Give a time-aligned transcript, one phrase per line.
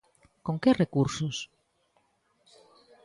[0.45, 1.35] ¿Con que recursos?